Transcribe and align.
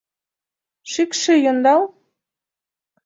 Шӱкшӧ 0.91 1.33
йондал! 1.43 1.81